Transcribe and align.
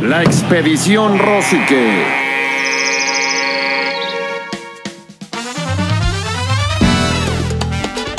La 0.00 0.22
expedición 0.22 1.18
Rosique. 1.18 2.04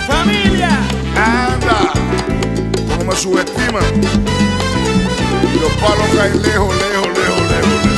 ¡Familia! 0.07 0.69
¡Anda! 1.15 1.93
¿Cómo 2.89 3.11
me 3.11 3.15
subestiman? 3.15 3.83
Los 5.61 5.71
palos 5.73 6.07
caen 6.15 6.41
lejos, 6.41 6.75
lejos, 6.75 7.07
lejos, 7.07 7.41
lejos. 7.41 7.97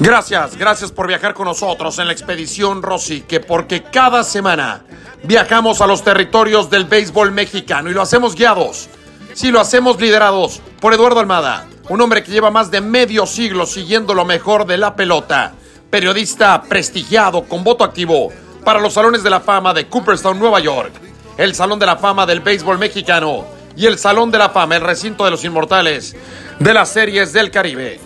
Gracias, 0.00 0.56
gracias 0.56 0.90
por 0.90 1.06
viajar 1.06 1.32
con 1.32 1.46
nosotros 1.46 1.98
en 2.00 2.08
la 2.08 2.12
expedición 2.12 2.82
Rosique, 2.82 3.38
porque 3.40 3.84
cada 3.84 4.24
semana 4.24 4.84
viajamos 5.28 5.82
a 5.82 5.86
los 5.86 6.02
territorios 6.02 6.70
del 6.70 6.86
béisbol 6.86 7.32
mexicano 7.32 7.90
y 7.90 7.92
lo 7.92 8.00
hacemos 8.00 8.34
guiados. 8.34 8.88
Sí, 9.34 9.50
lo 9.50 9.60
hacemos 9.60 10.00
liderados 10.00 10.62
por 10.80 10.94
Eduardo 10.94 11.20
Almada, 11.20 11.66
un 11.90 12.00
hombre 12.00 12.22
que 12.22 12.32
lleva 12.32 12.50
más 12.50 12.70
de 12.70 12.80
medio 12.80 13.26
siglo 13.26 13.66
siguiendo 13.66 14.14
lo 14.14 14.24
mejor 14.24 14.64
de 14.64 14.78
la 14.78 14.96
pelota. 14.96 15.52
Periodista 15.90 16.62
prestigiado 16.62 17.44
con 17.44 17.62
voto 17.62 17.84
activo 17.84 18.32
para 18.64 18.80
los 18.80 18.94
salones 18.94 19.22
de 19.22 19.28
la 19.28 19.40
fama 19.40 19.74
de 19.74 19.86
Cooperstown, 19.86 20.38
Nueva 20.38 20.60
York, 20.60 20.92
el 21.36 21.54
Salón 21.54 21.78
de 21.78 21.84
la 21.84 21.96
Fama 21.96 22.24
del 22.24 22.40
Béisbol 22.40 22.78
Mexicano 22.78 23.44
y 23.76 23.84
el 23.84 23.98
Salón 23.98 24.30
de 24.30 24.38
la 24.38 24.48
Fama, 24.48 24.76
el 24.76 24.82
recinto 24.82 25.26
de 25.26 25.30
los 25.30 25.44
inmortales 25.44 26.16
de 26.58 26.72
las 26.72 26.88
series 26.88 27.34
del 27.34 27.50
Caribe. 27.50 28.00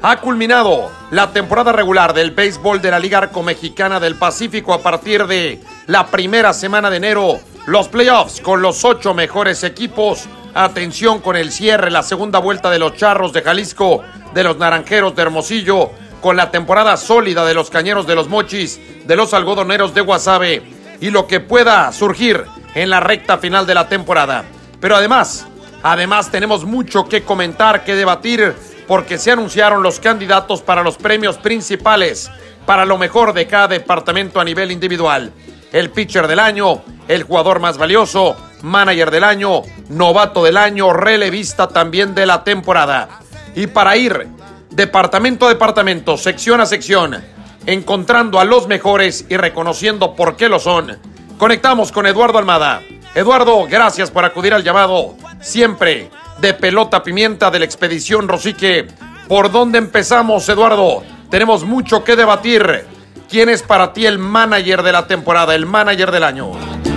Ha 0.00 0.20
culminado 0.20 0.92
la 1.10 1.32
temporada 1.32 1.72
regular 1.72 2.14
del 2.14 2.30
béisbol 2.30 2.80
de 2.80 2.92
la 2.92 3.00
Liga 3.00 3.18
Arco 3.18 3.42
Mexicana 3.42 3.98
del 3.98 4.14
Pacífico 4.14 4.72
a 4.72 4.80
partir 4.80 5.26
de 5.26 5.60
la 5.88 6.06
primera 6.06 6.52
semana 6.52 6.90
de 6.90 6.98
enero. 6.98 7.40
Los 7.66 7.88
playoffs 7.88 8.40
con 8.40 8.62
los 8.62 8.84
ocho 8.84 9.14
mejores 9.14 9.64
equipos. 9.64 10.28
Atención 10.54 11.20
con 11.20 11.34
el 11.34 11.50
cierre, 11.50 11.90
la 11.90 12.02
segunda 12.02 12.38
vuelta 12.38 12.70
de 12.70 12.78
los 12.78 12.94
Charros 12.94 13.32
de 13.32 13.42
Jalisco, 13.42 14.02
de 14.34 14.44
los 14.44 14.58
Naranjeros 14.58 15.16
de 15.16 15.22
Hermosillo, 15.22 15.90
con 16.20 16.36
la 16.36 16.50
temporada 16.50 16.96
sólida 16.96 17.44
de 17.46 17.54
los 17.54 17.70
Cañeros 17.70 18.06
de 18.06 18.14
los 18.14 18.28
Mochis, 18.28 18.78
de 19.06 19.16
los 19.16 19.32
Algodoneros 19.32 19.94
de 19.94 20.02
Guasave 20.02 20.62
y 21.00 21.10
lo 21.10 21.26
que 21.26 21.40
pueda 21.40 21.90
surgir 21.92 22.44
en 22.74 22.90
la 22.90 23.00
recta 23.00 23.38
final 23.38 23.66
de 23.66 23.74
la 23.74 23.88
temporada. 23.88 24.44
Pero 24.80 24.96
además, 24.96 25.46
además 25.82 26.30
tenemos 26.30 26.64
mucho 26.64 27.08
que 27.08 27.22
comentar, 27.22 27.84
que 27.84 27.94
debatir 27.94 28.54
porque 28.86 29.16
se 29.16 29.30
anunciaron 29.30 29.82
los 29.82 30.00
candidatos 30.00 30.60
para 30.60 30.82
los 30.82 30.96
premios 30.96 31.38
principales 31.38 32.30
para 32.66 32.84
lo 32.84 32.98
mejor 32.98 33.32
de 33.32 33.46
cada 33.46 33.68
departamento 33.68 34.38
a 34.38 34.44
nivel 34.44 34.70
individual. 34.70 35.32
El 35.72 35.90
pitcher 35.90 36.26
del 36.26 36.38
año, 36.38 36.82
el 37.08 37.24
jugador 37.24 37.60
más 37.60 37.76
valioso, 37.76 38.36
manager 38.62 39.10
del 39.10 39.24
año, 39.24 39.62
novato 39.88 40.42
del 40.42 40.56
año, 40.56 40.92
relevista 40.92 41.68
también 41.68 42.14
de 42.14 42.26
la 42.26 42.44
temporada. 42.44 43.20
Y 43.54 43.66
para 43.66 43.96
ir 43.96 44.28
departamento 44.70 45.46
a 45.46 45.50
departamento, 45.50 46.16
sección 46.16 46.60
a 46.60 46.66
sección, 46.66 47.22
encontrando 47.66 48.40
a 48.40 48.44
los 48.44 48.66
mejores 48.66 49.26
y 49.28 49.36
reconociendo 49.36 50.14
por 50.14 50.36
qué 50.36 50.48
lo 50.48 50.58
son, 50.58 50.98
conectamos 51.38 51.92
con 51.92 52.06
Eduardo 52.06 52.38
Almada. 52.38 52.82
Eduardo, 53.14 53.66
gracias 53.68 54.10
por 54.10 54.24
acudir 54.24 54.54
al 54.54 54.64
llamado. 54.64 55.16
Siempre 55.40 56.10
de 56.40 56.54
pelota 56.54 57.02
pimienta 57.02 57.50
de 57.50 57.58
la 57.58 57.64
expedición 57.64 58.28
Rosique. 58.28 58.86
¿Por 59.28 59.50
dónde 59.50 59.78
empezamos, 59.78 60.48
Eduardo? 60.48 61.02
Tenemos 61.30 61.64
mucho 61.64 62.04
que 62.04 62.16
debatir. 62.16 62.97
¿Quién 63.28 63.50
es 63.50 63.62
para 63.62 63.92
ti 63.92 64.06
el 64.06 64.18
manager 64.18 64.82
de 64.82 64.90
la 64.90 65.06
temporada, 65.06 65.54
el 65.54 65.66
manager 65.66 66.10
del 66.10 66.24
año? 66.24 66.52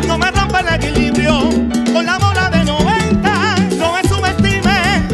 No 0.07 0.17
me 0.17 0.31
rompa 0.31 0.61
el 0.61 0.81
equilibrio 0.81 1.33
con 1.93 2.05
la 2.05 2.17
bola 2.19 2.49
de 2.49 2.63
90. 2.63 3.55
No 3.77 3.91
me 3.91 4.01
subestime 4.07 5.07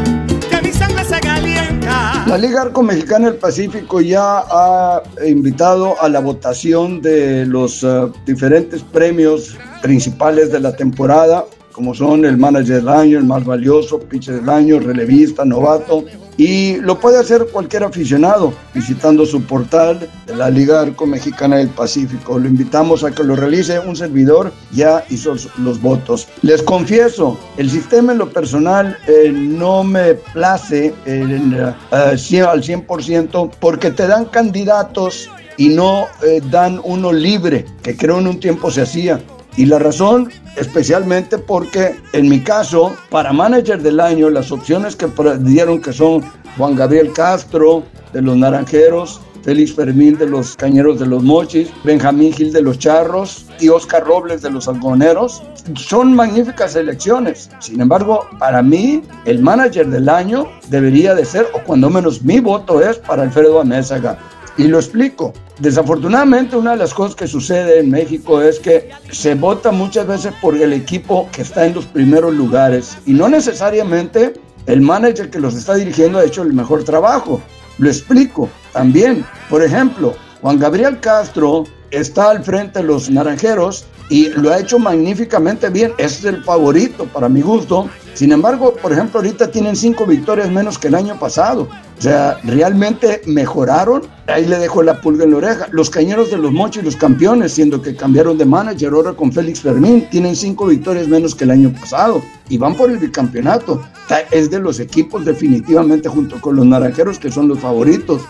que 0.48 0.62
mi 0.62 0.72
sangre 0.72 1.02
se 1.02 1.18
calienta. 1.18 2.24
La 2.24 2.38
Liga 2.38 2.62
Arco 2.62 2.84
Mexicana 2.84 3.30
del 3.30 3.38
Pacífico 3.40 4.00
ya 4.00 4.44
ha 4.48 5.02
invitado 5.26 6.00
a 6.00 6.08
la 6.08 6.20
votación 6.20 7.02
de 7.02 7.44
los 7.46 7.82
eh, 7.82 8.06
diferentes 8.24 8.84
premios 8.84 9.58
principales 9.82 10.52
de 10.52 10.60
la 10.60 10.76
temporada, 10.76 11.46
como 11.72 11.96
son 11.96 12.26
el 12.26 12.36
manager 12.36 12.76
del 12.76 12.88
año, 12.88 13.18
el 13.18 13.24
más 13.24 13.44
valioso, 13.44 13.98
pitcher 13.98 14.36
del 14.36 14.48
año, 14.48 14.78
relevista, 14.78 15.44
novato. 15.44 16.04
Y 16.38 16.76
lo 16.76 17.00
puede 17.00 17.18
hacer 17.18 17.48
cualquier 17.52 17.82
aficionado 17.82 18.54
visitando 18.72 19.26
su 19.26 19.42
portal 19.42 20.08
de 20.24 20.36
la 20.36 20.48
Liga 20.48 20.80
Arco 20.80 21.04
Mexicana 21.04 21.56
del 21.56 21.68
Pacífico. 21.68 22.38
Lo 22.38 22.46
invitamos 22.46 23.02
a 23.02 23.10
que 23.10 23.24
lo 23.24 23.34
realice. 23.34 23.80
Un 23.80 23.96
servidor 23.96 24.52
ya 24.70 25.04
hizo 25.10 25.34
los 25.58 25.82
votos. 25.82 26.28
Les 26.42 26.62
confieso, 26.62 27.36
el 27.56 27.68
sistema 27.68 28.12
en 28.12 28.18
lo 28.18 28.30
personal 28.30 28.96
eh, 29.08 29.32
no 29.32 29.82
me 29.82 30.14
place 30.14 30.94
el, 31.06 31.54
eh, 31.54 31.74
al 31.90 32.62
100% 32.62 33.50
porque 33.58 33.90
te 33.90 34.06
dan 34.06 34.26
candidatos 34.26 35.28
y 35.56 35.70
no 35.70 36.06
eh, 36.22 36.40
dan 36.50 36.80
uno 36.84 37.12
libre, 37.12 37.66
que 37.82 37.96
creo 37.96 38.20
en 38.20 38.28
un 38.28 38.38
tiempo 38.38 38.70
se 38.70 38.82
hacía. 38.82 39.20
Y 39.58 39.66
la 39.66 39.80
razón, 39.80 40.30
especialmente 40.56 41.36
porque 41.36 41.96
en 42.12 42.28
mi 42.28 42.38
caso, 42.38 42.94
para 43.10 43.32
manager 43.32 43.82
del 43.82 43.98
año, 43.98 44.30
las 44.30 44.52
opciones 44.52 44.94
que 44.94 45.08
dieron 45.40 45.82
que 45.82 45.92
son 45.92 46.22
Juan 46.56 46.76
Gabriel 46.76 47.12
Castro 47.12 47.82
de 48.12 48.22
los 48.22 48.36
Naranjeros, 48.36 49.20
Félix 49.42 49.74
Fermín 49.74 50.16
de 50.16 50.28
los 50.28 50.54
Cañeros 50.54 51.00
de 51.00 51.06
los 51.06 51.24
Mochis, 51.24 51.70
Benjamín 51.82 52.32
Gil 52.32 52.52
de 52.52 52.62
los 52.62 52.78
Charros 52.78 53.46
y 53.58 53.68
Oscar 53.68 54.04
Robles 54.04 54.42
de 54.42 54.50
los 54.50 54.68
Algoneros. 54.68 55.42
Son 55.74 56.14
magníficas 56.14 56.76
elecciones. 56.76 57.50
Sin 57.58 57.80
embargo, 57.80 58.28
para 58.38 58.62
mí, 58.62 59.02
el 59.24 59.40
manager 59.40 59.88
del 59.88 60.08
año 60.08 60.46
debería 60.68 61.16
de 61.16 61.24
ser, 61.24 61.48
o 61.52 61.58
cuando 61.64 61.90
menos 61.90 62.22
mi 62.22 62.38
voto 62.38 62.80
es 62.80 62.98
para 62.98 63.24
Alfredo 63.24 63.60
Amézaga. 63.60 64.20
Y 64.56 64.68
lo 64.68 64.78
explico. 64.78 65.32
Desafortunadamente, 65.58 66.56
una 66.56 66.72
de 66.72 66.76
las 66.76 66.94
cosas 66.94 67.16
que 67.16 67.26
sucede 67.26 67.80
en 67.80 67.90
México 67.90 68.40
es 68.40 68.60
que 68.60 68.90
se 69.10 69.34
vota 69.34 69.72
muchas 69.72 70.06
veces 70.06 70.32
por 70.40 70.56
el 70.56 70.72
equipo 70.72 71.28
que 71.32 71.42
está 71.42 71.66
en 71.66 71.74
los 71.74 71.84
primeros 71.86 72.32
lugares 72.32 72.96
y 73.06 73.12
no 73.12 73.28
necesariamente 73.28 74.34
el 74.66 74.80
manager 74.80 75.30
que 75.30 75.40
los 75.40 75.54
está 75.54 75.74
dirigiendo 75.74 76.18
ha 76.20 76.24
hecho 76.24 76.42
el 76.42 76.52
mejor 76.52 76.84
trabajo. 76.84 77.40
Lo 77.78 77.88
explico 77.88 78.48
también. 78.72 79.26
Por 79.50 79.64
ejemplo, 79.64 80.14
Juan 80.42 80.60
Gabriel 80.60 81.00
Castro 81.00 81.64
está 81.90 82.30
al 82.30 82.44
frente 82.44 82.78
de 82.78 82.84
los 82.84 83.10
Naranjeros 83.10 83.86
y 84.08 84.28
lo 84.30 84.50
ha 84.50 84.58
hecho 84.58 84.78
magníficamente 84.78 85.68
bien. 85.70 85.92
Es 85.98 86.24
el 86.24 86.42
favorito 86.42 87.04
para 87.06 87.28
mi 87.28 87.40
gusto. 87.40 87.88
Sin 88.14 88.32
embargo, 88.32 88.74
por 88.82 88.92
ejemplo, 88.92 89.20
ahorita 89.20 89.50
tienen 89.50 89.76
cinco 89.76 90.04
victorias 90.04 90.50
menos 90.50 90.78
que 90.78 90.88
el 90.88 90.94
año 90.94 91.18
pasado. 91.18 91.68
O 91.98 92.02
sea, 92.02 92.38
realmente 92.44 93.22
mejoraron. 93.26 94.02
Ahí 94.26 94.46
le 94.46 94.58
dejo 94.58 94.82
la 94.82 95.00
pulga 95.00 95.24
en 95.24 95.32
la 95.32 95.36
oreja. 95.36 95.68
Los 95.70 95.90
cañeros 95.90 96.30
de 96.30 96.38
los 96.38 96.52
mochos 96.52 96.84
los 96.84 96.96
campeones, 96.96 97.52
siendo 97.52 97.80
que 97.80 97.94
cambiaron 97.94 98.38
de 98.38 98.44
manager 98.44 98.92
ahora 98.92 99.12
con 99.12 99.32
Félix 99.32 99.60
Fermín, 99.60 100.08
tienen 100.10 100.34
cinco 100.34 100.66
victorias 100.66 101.08
menos 101.08 101.34
que 101.34 101.44
el 101.44 101.50
año 101.50 101.72
pasado 101.72 102.22
y 102.48 102.58
van 102.58 102.74
por 102.74 102.90
el 102.90 102.98
bicampeonato. 102.98 103.82
Es 104.30 104.50
de 104.50 104.58
los 104.58 104.80
equipos 104.80 105.24
definitivamente 105.24 106.08
junto 106.08 106.40
con 106.40 106.56
los 106.56 106.66
naranjeros 106.66 107.18
que 107.18 107.30
son 107.30 107.48
los 107.48 107.58
favoritos. 107.58 108.22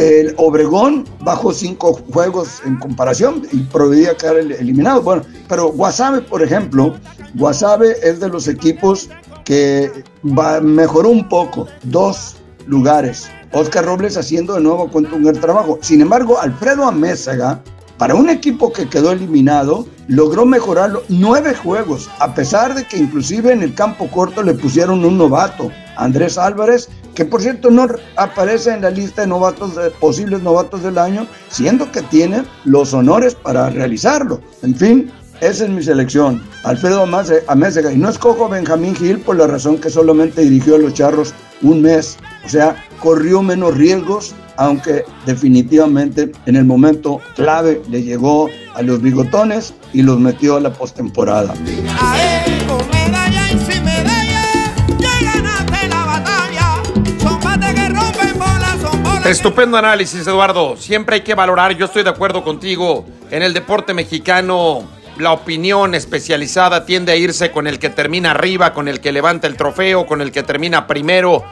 El 0.00 0.34
Obregón 0.38 1.04
bajó 1.20 1.52
cinco 1.52 1.92
juegos 2.10 2.62
en 2.64 2.78
comparación 2.78 3.46
y 3.52 3.58
prohibía 3.64 4.16
quedar 4.16 4.38
eliminado. 4.38 5.02
Bueno, 5.02 5.24
pero 5.46 5.72
Guasave, 5.72 6.22
por 6.22 6.42
ejemplo, 6.42 6.94
Guasave 7.34 7.96
es 8.02 8.18
de 8.18 8.30
los 8.30 8.48
equipos 8.48 9.10
que 9.44 9.92
va, 10.24 10.58
mejoró 10.62 11.10
un 11.10 11.28
poco, 11.28 11.66
dos 11.82 12.36
lugares. 12.66 13.28
Oscar 13.52 13.84
Robles 13.84 14.16
haciendo 14.16 14.54
de 14.54 14.62
nuevo 14.62 14.90
cuenta 14.90 15.14
un 15.14 15.24
gran 15.24 15.38
trabajo. 15.38 15.78
Sin 15.82 16.00
embargo, 16.00 16.40
Alfredo 16.40 16.86
Amézaga, 16.86 17.62
para 18.00 18.14
un 18.14 18.30
equipo 18.30 18.72
que 18.72 18.88
quedó 18.88 19.12
eliminado, 19.12 19.86
logró 20.08 20.46
mejorar 20.46 20.90
nueve 21.10 21.54
juegos, 21.54 22.08
a 22.18 22.34
pesar 22.34 22.74
de 22.74 22.86
que 22.86 22.96
inclusive 22.96 23.52
en 23.52 23.62
el 23.62 23.74
campo 23.74 24.10
corto 24.10 24.42
le 24.42 24.54
pusieron 24.54 25.04
un 25.04 25.18
novato, 25.18 25.70
Andrés 25.98 26.38
Álvarez, 26.38 26.88
que 27.14 27.26
por 27.26 27.42
cierto 27.42 27.70
no 27.70 27.86
aparece 28.16 28.72
en 28.72 28.80
la 28.80 28.88
lista 28.88 29.20
de 29.20 29.26
novatos, 29.26 29.72
posibles 30.00 30.42
novatos 30.42 30.82
del 30.82 30.96
año, 30.96 31.26
siendo 31.50 31.92
que 31.92 32.00
tiene 32.00 32.42
los 32.64 32.94
honores 32.94 33.34
para 33.34 33.68
realizarlo. 33.68 34.40
En 34.62 34.74
fin, 34.74 35.12
esa 35.42 35.64
es 35.64 35.70
mi 35.70 35.82
selección. 35.82 36.42
Alfredo 36.64 37.06
Amézega. 37.48 37.92
Y 37.92 37.98
no 37.98 38.08
escojo 38.08 38.46
a 38.46 38.48
Benjamín 38.48 38.96
Gil 38.96 39.18
por 39.20 39.36
la 39.36 39.46
razón 39.46 39.76
que 39.76 39.90
solamente 39.90 40.40
dirigió 40.40 40.76
a 40.76 40.78
los 40.78 40.94
Charros 40.94 41.34
un 41.60 41.82
mes. 41.82 42.16
O 42.46 42.48
sea, 42.48 42.76
corrió 42.98 43.42
menos 43.42 43.76
riesgos, 43.76 44.34
aunque 44.60 45.06
definitivamente 45.24 46.30
en 46.44 46.54
el 46.54 46.66
momento 46.66 47.18
clave 47.34 47.80
le 47.88 48.02
llegó 48.02 48.50
a 48.74 48.82
los 48.82 49.00
bigotones 49.00 49.72
y 49.94 50.02
los 50.02 50.20
metió 50.20 50.56
a 50.56 50.60
la 50.60 50.70
postemporada. 50.70 51.54
Estupendo 59.24 59.78
análisis, 59.78 60.26
Eduardo. 60.26 60.76
Siempre 60.76 61.16
hay 61.16 61.20
que 61.22 61.34
valorar, 61.34 61.74
yo 61.74 61.86
estoy 61.86 62.02
de 62.02 62.10
acuerdo 62.10 62.44
contigo, 62.44 63.06
en 63.30 63.42
el 63.42 63.54
deporte 63.54 63.94
mexicano 63.94 64.82
la 65.20 65.32
opinión 65.32 65.94
especializada 65.94 66.84
tiende 66.84 67.12
a 67.12 67.16
irse 67.16 67.50
con 67.50 67.66
el 67.66 67.78
que 67.78 67.90
termina 67.90 68.32
arriba, 68.32 68.72
con 68.74 68.88
el 68.88 69.00
que 69.00 69.12
levanta 69.12 69.46
el 69.46 69.56
trofeo, 69.56 70.06
con 70.06 70.20
el 70.20 70.32
que 70.32 70.42
termina 70.42 70.86
primero. 70.86 71.44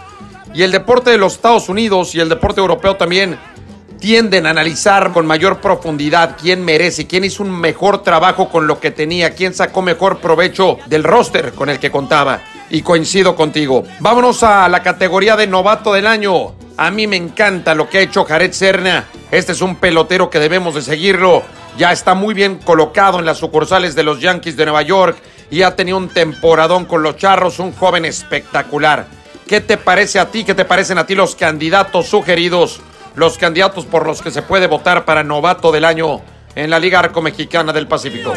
Y 0.54 0.62
el 0.62 0.72
deporte 0.72 1.10
de 1.10 1.18
los 1.18 1.34
Estados 1.34 1.68
Unidos 1.68 2.14
y 2.14 2.20
el 2.20 2.28
deporte 2.28 2.60
europeo 2.60 2.96
también 2.96 3.38
tienden 3.98 4.46
a 4.46 4.50
analizar 4.50 5.12
con 5.12 5.26
mayor 5.26 5.60
profundidad 5.60 6.36
quién 6.40 6.64
merece, 6.64 7.06
quién 7.06 7.24
hizo 7.24 7.42
un 7.42 7.50
mejor 7.50 8.02
trabajo 8.02 8.48
con 8.48 8.66
lo 8.66 8.80
que 8.80 8.90
tenía, 8.90 9.34
quién 9.34 9.54
sacó 9.54 9.82
mejor 9.82 10.18
provecho 10.18 10.78
del 10.86 11.04
roster 11.04 11.52
con 11.52 11.68
el 11.68 11.78
que 11.78 11.90
contaba. 11.90 12.40
Y 12.70 12.82
coincido 12.82 13.34
contigo. 13.34 13.84
Vámonos 14.00 14.42
a 14.42 14.68
la 14.68 14.82
categoría 14.82 15.36
de 15.36 15.46
novato 15.46 15.94
del 15.94 16.06
año. 16.06 16.54
A 16.76 16.90
mí 16.90 17.06
me 17.06 17.16
encanta 17.16 17.74
lo 17.74 17.88
que 17.88 17.98
ha 17.98 18.02
hecho 18.02 18.24
Jared 18.24 18.52
Serna. 18.52 19.06
Este 19.30 19.52
es 19.52 19.62
un 19.62 19.76
pelotero 19.76 20.28
que 20.28 20.38
debemos 20.38 20.74
de 20.74 20.82
seguirlo. 20.82 21.42
Ya 21.78 21.92
está 21.92 22.14
muy 22.14 22.34
bien 22.34 22.58
colocado 22.58 23.18
en 23.18 23.24
las 23.24 23.38
sucursales 23.38 23.94
de 23.94 24.02
los 24.02 24.20
Yankees 24.20 24.56
de 24.56 24.64
Nueva 24.66 24.82
York 24.82 25.16
y 25.50 25.62
ha 25.62 25.76
tenido 25.76 25.96
un 25.96 26.08
temporadón 26.08 26.84
con 26.84 27.02
los 27.02 27.16
Charros, 27.16 27.58
un 27.58 27.72
joven 27.72 28.04
espectacular. 28.04 29.06
¿Qué 29.48 29.62
te 29.62 29.78
parece 29.78 30.18
a 30.18 30.30
ti? 30.30 30.44
¿Qué 30.44 30.54
te 30.54 30.66
parecen 30.66 30.98
a 30.98 31.06
ti 31.06 31.14
los 31.14 31.34
candidatos 31.34 32.06
sugeridos? 32.08 32.82
Los 33.16 33.38
candidatos 33.38 33.86
por 33.86 34.06
los 34.06 34.20
que 34.20 34.30
se 34.30 34.42
puede 34.42 34.66
votar 34.66 35.06
para 35.06 35.24
novato 35.24 35.72
del 35.72 35.86
año 35.86 36.20
en 36.54 36.68
la 36.68 36.78
Liga 36.78 36.98
Arco 36.98 37.22
Mexicana 37.22 37.72
del 37.72 37.88
Pacífico. 37.88 38.34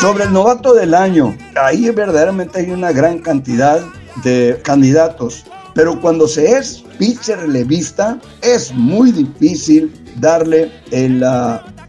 Sobre 0.00 0.24
el 0.24 0.32
novato 0.32 0.74
del 0.74 0.92
año, 0.92 1.36
ahí 1.54 1.88
verdaderamente 1.90 2.58
hay 2.58 2.72
una 2.72 2.90
gran 2.90 3.20
cantidad 3.20 3.80
de 4.24 4.60
candidatos, 4.64 5.44
pero 5.74 6.00
cuando 6.00 6.26
se 6.26 6.58
es 6.58 6.84
pitcher 6.98 7.38
relevista 7.38 8.18
es 8.42 8.72
muy 8.72 9.12
difícil 9.12 9.94
darle 10.16 10.72
el, 10.90 11.22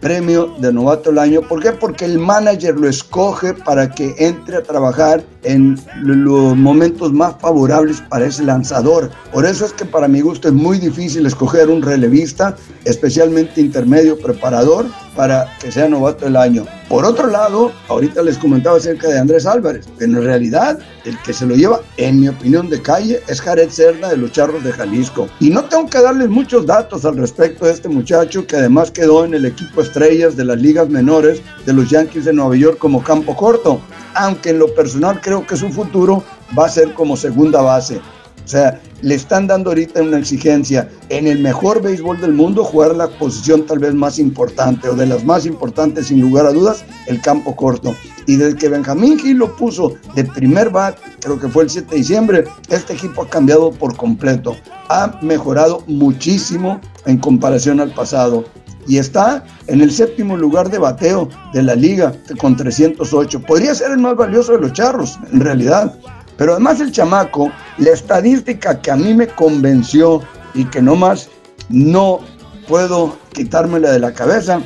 premio 0.05 0.53
de 0.59 0.71
novato 0.71 1.09
del 1.09 1.17
año. 1.17 1.41
¿Por 1.41 1.63
qué? 1.63 1.71
Porque 1.71 2.05
el 2.05 2.19
manager 2.19 2.75
lo 2.75 2.87
escoge 2.87 3.55
para 3.55 3.89
que 3.89 4.13
entre 4.19 4.57
a 4.57 4.61
trabajar 4.61 5.23
en 5.45 5.79
los 6.01 6.55
momentos 6.57 7.13
más 7.13 7.35
favorables 7.39 8.01
para 8.01 8.25
ese 8.25 8.43
lanzador. 8.43 9.09
Por 9.31 9.45
eso 9.45 9.65
es 9.65 9.73
que 9.73 9.85
para 9.85 10.07
mi 10.07 10.21
gusto 10.21 10.47
es 10.47 10.53
muy 10.53 10.79
difícil 10.79 11.25
escoger 11.25 11.69
un 11.69 11.81
relevista, 11.81 12.55
especialmente 12.83 13.61
intermedio 13.61 14.17
preparador, 14.19 14.85
para 15.15 15.47
que 15.59 15.71
sea 15.71 15.87
novato 15.87 16.25
del 16.25 16.35
año. 16.35 16.65
Por 16.89 17.05
otro 17.05 17.27
lado, 17.27 17.71
ahorita 17.87 18.21
les 18.21 18.37
comentaba 18.37 18.77
acerca 18.77 19.07
de 19.07 19.17
Andrés 19.17 19.45
Álvarez, 19.45 19.87
que 19.97 20.05
en 20.05 20.21
realidad 20.21 20.77
el 21.05 21.17
que 21.19 21.33
se 21.33 21.45
lo 21.45 21.55
lleva, 21.55 21.81
en 21.97 22.19
mi 22.19 22.27
opinión 22.27 22.69
de 22.69 22.81
calle, 22.81 23.21
es 23.27 23.41
Jared 23.41 23.69
Cerda 23.69 24.09
de 24.09 24.17
los 24.17 24.31
Charros 24.31 24.63
de 24.63 24.71
Jalisco. 24.71 25.27
Y 25.39 25.49
no 25.49 25.63
tengo 25.65 25.89
que 25.89 26.01
darles 26.01 26.29
muchos 26.29 26.65
datos 26.65 27.05
al 27.05 27.17
respecto 27.17 27.65
de 27.65 27.71
este 27.71 27.89
muchacho, 27.89 28.45
que 28.45 28.57
además 28.57 28.91
quedó 28.91 29.25
en 29.25 29.33
el 29.33 29.45
equipo 29.45 29.81
estrellas 29.81 30.35
de 30.35 30.45
las 30.45 30.59
ligas 30.59 30.89
menores 30.89 31.41
de 31.65 31.73
los 31.73 31.89
Yankees 31.89 32.25
de 32.25 32.33
Nueva 32.33 32.55
York 32.55 32.77
como 32.77 33.03
campo 33.03 33.35
corto 33.35 33.81
aunque 34.15 34.49
en 34.49 34.59
lo 34.59 34.73
personal 34.73 35.19
creo 35.21 35.34
que 35.43 35.57
su 35.57 35.69
futuro 35.69 36.23
va 36.57 36.65
a 36.65 36.69
ser 36.69 36.93
como 36.93 37.17
segunda 37.17 37.61
base. 37.61 37.99
O 38.45 38.47
sea, 38.47 38.79
le 39.01 39.15
están 39.15 39.47
dando 39.47 39.71
ahorita 39.71 40.03
una 40.03 40.19
exigencia 40.19 40.87
en 41.09 41.25
el 41.25 41.39
mejor 41.39 41.81
béisbol 41.81 42.21
del 42.21 42.33
mundo 42.33 42.63
jugar 42.63 42.95
la 42.95 43.07
posición 43.07 43.65
tal 43.65 43.79
vez 43.79 43.95
más 43.95 44.19
importante 44.19 44.87
o 44.87 44.93
de 44.93 45.07
las 45.07 45.23
más 45.23 45.47
importantes 45.47 46.07
sin 46.07 46.21
lugar 46.21 46.45
a 46.45 46.51
dudas, 46.51 46.85
el 47.07 47.21
campo 47.21 47.55
corto. 47.55 47.95
Y 48.27 48.35
desde 48.35 48.55
que 48.55 48.69
Benjamín 48.69 49.17
Gil 49.17 49.37
lo 49.37 49.55
puso 49.55 49.93
de 50.13 50.25
primer 50.25 50.69
bat, 50.69 50.95
creo 51.21 51.39
que 51.39 51.47
fue 51.47 51.63
el 51.63 51.71
7 51.71 51.89
de 51.89 51.97
diciembre, 51.97 52.43
este 52.69 52.93
equipo 52.93 53.23
ha 53.23 53.29
cambiado 53.29 53.71
por 53.71 53.97
completo. 53.97 54.55
Ha 54.89 55.19
mejorado 55.23 55.83
muchísimo 55.87 56.79
en 57.07 57.17
comparación 57.17 57.79
al 57.79 57.95
pasado 57.95 58.45
y 58.87 58.97
está 58.97 59.43
en 59.67 59.81
el 59.81 59.91
séptimo 59.91 60.37
lugar 60.37 60.69
de 60.69 60.77
bateo 60.77 61.29
de 61.53 61.63
la 61.63 61.75
liga 61.75 62.13
con 62.39 62.55
308. 62.55 63.41
Podría 63.41 63.75
ser 63.75 63.91
el 63.91 63.99
más 63.99 64.15
valioso 64.15 64.53
de 64.53 64.59
los 64.59 64.73
charros, 64.73 65.19
en 65.31 65.39
realidad. 65.39 65.93
Pero 66.37 66.53
además 66.53 66.81
el 66.81 66.91
chamaco, 66.91 67.51
la 67.77 67.91
estadística 67.91 68.81
que 68.81 68.91
a 68.91 68.95
mí 68.95 69.13
me 69.13 69.27
convenció 69.27 70.21
y 70.53 70.65
que 70.65 70.81
no 70.81 70.95
más 70.95 71.29
no 71.69 72.19
puedo 72.67 73.17
quitármela 73.33 73.91
de 73.91 73.99
la 73.99 74.13
cabeza, 74.13 74.61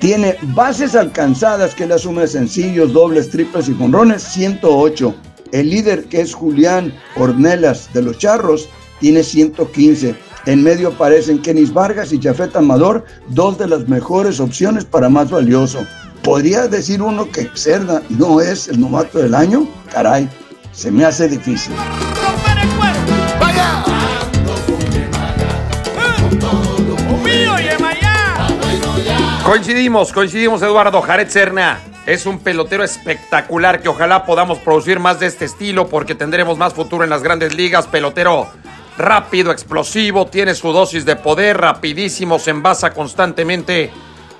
tiene 0.00 0.36
bases 0.54 0.96
alcanzadas 0.96 1.74
que 1.74 1.84
él 1.84 1.92
asume 1.92 2.26
sencillos, 2.26 2.92
dobles, 2.92 3.30
triples 3.30 3.68
y 3.68 3.74
jonrones, 3.74 4.22
108. 4.22 5.14
El 5.52 5.70
líder 5.70 6.04
que 6.06 6.22
es 6.22 6.34
Julián 6.34 6.92
Ornelas 7.16 7.92
de 7.92 8.02
los 8.02 8.18
Charros 8.18 8.68
tiene 8.98 9.22
115. 9.22 10.16
En 10.44 10.64
medio 10.64 10.88
aparecen 10.88 11.40
Kenis 11.40 11.72
Vargas 11.72 12.12
y 12.12 12.20
Jafet 12.20 12.56
Amador, 12.56 13.04
dos 13.28 13.58
de 13.58 13.68
las 13.68 13.88
mejores 13.88 14.40
opciones 14.40 14.84
para 14.84 15.08
más 15.08 15.30
valioso. 15.30 15.86
¿Podría 16.24 16.66
decir 16.66 17.00
uno 17.00 17.30
que 17.30 17.48
Cerda 17.54 18.02
no 18.08 18.40
es 18.40 18.66
el 18.66 18.80
novato 18.80 19.18
del 19.18 19.36
año? 19.36 19.68
Caray, 19.92 20.28
se 20.72 20.90
me 20.90 21.04
hace 21.04 21.28
difícil. 21.28 21.72
Coincidimos, 29.44 30.12
coincidimos 30.12 30.62
Eduardo 30.62 31.02
Jared 31.02 31.28
Cerna. 31.28 31.78
Es 32.04 32.26
un 32.26 32.40
pelotero 32.40 32.82
espectacular 32.82 33.80
que 33.80 33.88
ojalá 33.88 34.26
podamos 34.26 34.58
producir 34.58 34.98
más 34.98 35.20
de 35.20 35.26
este 35.26 35.44
estilo 35.44 35.88
porque 35.88 36.16
tendremos 36.16 36.58
más 36.58 36.74
futuro 36.74 37.04
en 37.04 37.10
las 37.10 37.22
grandes 37.22 37.54
ligas. 37.54 37.86
Pelotero 37.86 38.48
rápido, 38.96 39.52
explosivo, 39.52 40.26
tiene 40.26 40.54
su 40.54 40.72
dosis 40.72 41.04
de 41.04 41.16
poder, 41.16 41.58
rapidísimo, 41.58 42.38
se 42.38 42.50
envasa 42.50 42.92
constantemente. 42.92 43.90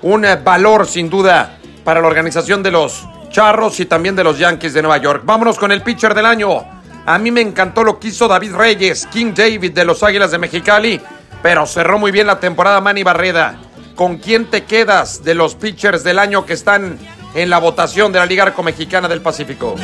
Un 0.01 0.25
valor 0.43 0.85
sin 0.85 1.09
duda 1.09 1.57
para 1.83 2.01
la 2.01 2.07
organización 2.07 2.61
de 2.61 2.71
los 2.71 3.03
Charros 3.29 3.79
y 3.79 3.85
también 3.85 4.15
de 4.15 4.23
los 4.23 4.37
Yankees 4.37 4.73
de 4.73 4.81
Nueva 4.83 4.97
York. 4.97 5.23
Vámonos 5.25 5.57
con 5.57 5.71
el 5.71 5.81
pitcher 5.81 6.13
del 6.13 6.27
año. 6.27 6.63
A 7.05 7.17
mí 7.17 7.31
me 7.31 7.41
encantó 7.41 7.83
lo 7.83 7.99
que 7.99 8.09
hizo 8.09 8.27
David 8.27 8.53
Reyes, 8.53 9.07
King 9.07 9.33
David 9.35 9.71
de 9.71 9.83
los 9.83 10.03
Águilas 10.03 10.31
de 10.31 10.37
Mexicali, 10.37 11.01
pero 11.41 11.65
cerró 11.65 11.97
muy 11.97 12.11
bien 12.11 12.27
la 12.27 12.39
temporada 12.39 12.79
Manny 12.79 13.03
Barreda. 13.03 13.57
¿Con 13.95 14.17
quién 14.17 14.45
te 14.45 14.63
quedas 14.63 15.23
de 15.23 15.33
los 15.35 15.55
pitchers 15.55 16.03
del 16.03 16.19
año 16.19 16.45
que 16.45 16.53
están 16.53 16.99
en 17.33 17.49
la 17.49 17.57
votación 17.57 18.11
de 18.11 18.19
la 18.19 18.25
Liga 18.25 18.43
Arco 18.43 18.61
Mexicana 18.63 19.07
del 19.07 19.21
Pacífico? 19.21 19.75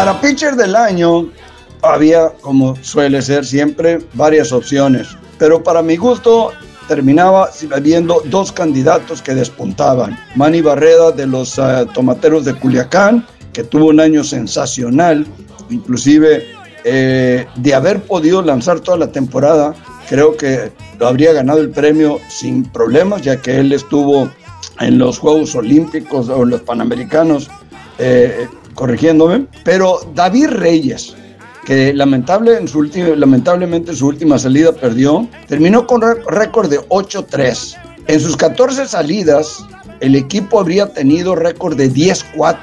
Para 0.00 0.18
pitcher 0.18 0.56
del 0.56 0.76
año 0.76 1.28
había, 1.82 2.30
como 2.40 2.74
suele 2.80 3.20
ser 3.20 3.44
siempre, 3.44 3.98
varias 4.14 4.50
opciones, 4.50 5.08
pero 5.38 5.62
para 5.62 5.82
mi 5.82 5.98
gusto 5.98 6.52
terminaba 6.88 7.50
habiendo 7.70 8.22
dos 8.24 8.50
candidatos 8.50 9.20
que 9.20 9.34
despuntaban. 9.34 10.18
Manny 10.36 10.62
Barreda 10.62 11.12
de 11.12 11.26
los 11.26 11.58
eh, 11.58 11.86
Tomateros 11.92 12.46
de 12.46 12.54
Culiacán, 12.54 13.26
que 13.52 13.62
tuvo 13.62 13.88
un 13.88 14.00
año 14.00 14.24
sensacional, 14.24 15.26
inclusive 15.68 16.46
eh, 16.84 17.44
de 17.56 17.74
haber 17.74 18.00
podido 18.00 18.40
lanzar 18.40 18.80
toda 18.80 18.96
la 18.96 19.12
temporada, 19.12 19.74
creo 20.08 20.34
que 20.34 20.72
lo 20.98 21.08
habría 21.08 21.34
ganado 21.34 21.60
el 21.60 21.68
premio 21.68 22.20
sin 22.30 22.64
problemas, 22.64 23.20
ya 23.20 23.36
que 23.42 23.58
él 23.58 23.70
estuvo 23.70 24.30
en 24.80 24.96
los 24.96 25.18
Juegos 25.18 25.54
Olímpicos 25.54 26.30
o 26.30 26.42
en 26.42 26.48
los 26.48 26.62
Panamericanos 26.62 27.50
eh, 27.98 28.48
corrigiéndome, 28.74 29.46
pero 29.64 30.00
David 30.14 30.48
Reyes, 30.48 31.14
que 31.64 31.92
lamentable 31.92 32.56
en 32.56 32.68
su 32.68 32.82
lamentablemente 32.82 33.90
en 33.90 33.96
su 33.96 34.06
última 34.06 34.38
salida 34.38 34.72
perdió, 34.72 35.28
terminó 35.46 35.86
con 35.86 36.02
récord 36.28 36.70
de 36.70 36.80
8-3. 36.88 37.76
En 38.06 38.20
sus 38.20 38.36
14 38.36 38.86
salidas, 38.86 39.64
el 40.00 40.16
equipo 40.16 40.60
habría 40.60 40.92
tenido 40.92 41.36
récord 41.36 41.76
de 41.76 41.90
10-4, 41.92 42.56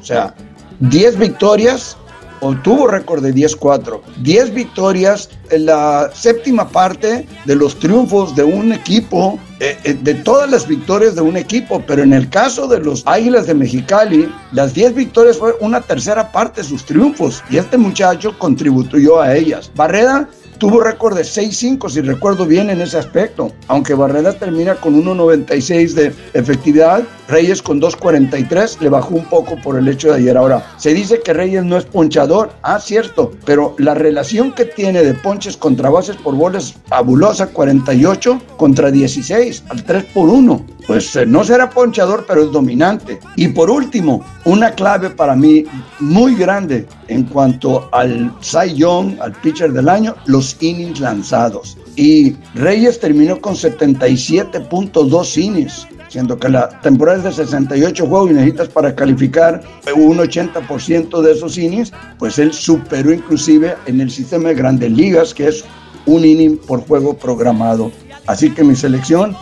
o 0.00 0.04
sea, 0.04 0.34
10 0.80 1.18
victorias, 1.18 1.96
obtuvo 2.44 2.86
récord 2.86 3.22
de 3.22 3.34
10-4. 3.34 4.00
10 4.22 4.54
victorias 4.54 5.30
en 5.50 5.66
la 5.66 6.10
séptima 6.14 6.68
parte 6.68 7.26
de 7.44 7.54
los 7.54 7.78
triunfos 7.78 8.34
de 8.34 8.44
un 8.44 8.72
equipo, 8.72 9.38
eh, 9.60 9.76
eh, 9.84 9.94
de 9.94 10.14
todas 10.14 10.50
las 10.50 10.66
victorias 10.66 11.14
de 11.14 11.22
un 11.22 11.36
equipo, 11.36 11.82
pero 11.86 12.02
en 12.02 12.12
el 12.12 12.28
caso 12.28 12.66
de 12.68 12.80
los 12.80 13.02
Águilas 13.06 13.46
de 13.46 13.54
Mexicali, 13.54 14.32
las 14.52 14.74
10 14.74 14.94
victorias 14.94 15.38
fue 15.38 15.54
una 15.60 15.80
tercera 15.80 16.30
parte 16.30 16.62
de 16.62 16.68
sus 16.68 16.84
triunfos 16.84 17.42
y 17.50 17.56
este 17.56 17.76
muchacho 17.76 18.38
contribuyó 18.38 19.20
a 19.20 19.34
ellas. 19.34 19.70
Barreda 19.74 20.28
Tuvo 20.58 20.80
récord 20.80 21.16
de 21.16 21.22
6-5, 21.22 21.90
si 21.90 22.00
recuerdo 22.00 22.46
bien 22.46 22.70
en 22.70 22.80
ese 22.80 22.96
aspecto. 22.96 23.52
Aunque 23.66 23.94
Barrera 23.94 24.32
termina 24.32 24.76
con 24.76 24.94
1.96 24.94 25.92
de 25.94 26.14
efectividad, 26.32 27.02
Reyes 27.28 27.62
con 27.62 27.80
2.43 27.80 28.80
le 28.80 28.88
bajó 28.88 29.14
un 29.14 29.24
poco 29.24 29.56
por 29.62 29.78
el 29.78 29.88
hecho 29.88 30.08
de 30.08 30.18
ayer. 30.18 30.36
Ahora, 30.36 30.64
se 30.76 30.92
dice 30.92 31.20
que 31.24 31.32
Reyes 31.32 31.64
no 31.64 31.76
es 31.76 31.84
ponchador. 31.84 32.52
Ah, 32.62 32.78
cierto, 32.80 33.32
pero 33.44 33.74
la 33.78 33.94
relación 33.94 34.52
que 34.52 34.64
tiene 34.64 35.02
de 35.02 35.14
ponches 35.14 35.56
contra 35.56 35.90
bases 35.90 36.16
por 36.16 36.34
bolas 36.34 36.64
es 36.64 36.74
fabulosa, 36.86 37.46
48 37.48 38.40
contra 38.56 38.90
16, 38.90 39.64
al 39.68 39.84
3 39.84 40.04
por 40.12 40.28
1. 40.28 40.66
Pues 40.86 41.16
eh, 41.16 41.24
no 41.24 41.44
será 41.44 41.70
ponchador, 41.70 42.24
pero 42.28 42.44
es 42.44 42.52
dominante. 42.52 43.18
Y 43.36 43.48
por 43.48 43.70
último, 43.70 44.24
una 44.44 44.72
clave 44.72 45.10
para 45.10 45.34
mí 45.34 45.64
muy 46.00 46.34
grande 46.34 46.86
en 47.08 47.24
cuanto 47.24 47.88
al 47.92 48.34
Cy 48.40 48.74
Young, 48.74 49.18
al 49.20 49.32
pitcher 49.32 49.72
del 49.72 49.88
año, 49.88 50.14
los 50.26 50.56
innings 50.60 51.00
lanzados. 51.00 51.78
Y 51.96 52.36
Reyes 52.54 52.98
terminó 53.00 53.40
con 53.40 53.54
77.2 53.54 55.36
innings, 55.38 55.86
siendo 56.14 56.38
que 56.38 56.48
la 56.48 56.68
temporada 56.80 57.18
es 57.18 57.24
de 57.24 57.44
68 57.44 58.06
juegos 58.06 58.30
y 58.30 58.34
necesitas 58.34 58.68
para 58.68 58.94
calificar 58.94 59.60
un 59.96 60.18
80% 60.18 61.22
de 61.22 61.32
esos 61.32 61.58
innings, 61.58 61.92
pues 62.20 62.38
él 62.38 62.52
superó 62.52 63.12
inclusive 63.12 63.74
en 63.86 64.00
el 64.00 64.08
sistema 64.08 64.50
de 64.50 64.54
grandes 64.54 64.92
ligas, 64.92 65.34
que 65.34 65.48
es 65.48 65.64
un 66.06 66.24
inning 66.24 66.56
por 66.56 66.86
juego 66.86 67.16
programado. 67.16 67.90
Así 68.28 68.50
que 68.50 68.62
mi 68.62 68.76
selección 68.76 69.36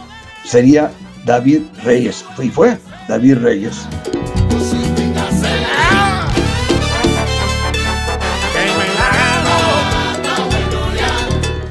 sería 0.46 0.90
David 1.26 1.60
Reyes. 1.84 2.24
Y 2.42 2.48
fue 2.48 2.78
David 3.06 3.36
Reyes. 3.42 3.86